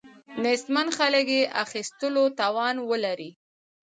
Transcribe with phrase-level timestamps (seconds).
[0.43, 3.31] نیستمن خلک یې اخیستلو توان ولري.